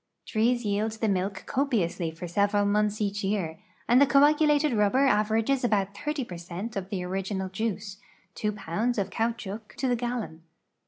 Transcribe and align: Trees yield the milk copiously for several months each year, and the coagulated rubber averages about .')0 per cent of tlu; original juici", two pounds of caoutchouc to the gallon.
Trees 0.25 0.65
yield 0.65 0.93
the 0.93 1.07
milk 1.07 1.43
copiously 1.45 2.09
for 2.09 2.27
several 2.27 2.65
months 2.65 2.99
each 2.99 3.23
year, 3.23 3.59
and 3.87 4.01
the 4.01 4.07
coagulated 4.07 4.73
rubber 4.73 5.05
averages 5.05 5.63
about 5.63 5.93
.')0 5.93 6.27
per 6.27 6.37
cent 6.37 6.75
of 6.75 6.89
tlu; 6.89 7.05
original 7.07 7.49
juici", 7.51 7.97
two 8.33 8.51
pounds 8.51 8.97
of 8.97 9.11
caoutchouc 9.11 9.75
to 9.75 9.87
the 9.87 9.95
gallon. 9.95 10.41